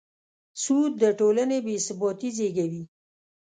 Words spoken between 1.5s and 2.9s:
بېثباتي زېږوي.